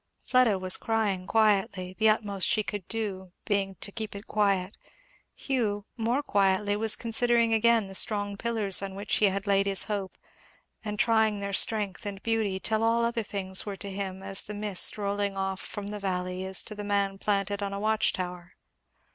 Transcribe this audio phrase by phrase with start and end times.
[0.25, 4.75] Fleda was crying quietly, the utmost she could do being to keep it quiet;
[5.35, 9.83] Hugh, more quietly, was considering again the strong pillars on which he had laid his
[9.83, 10.17] hope,
[10.83, 14.55] and trying their strength and beauty; till all other things were to him as the
[14.55, 18.53] mist rolling off from the valley is to the man planted on a watch tower.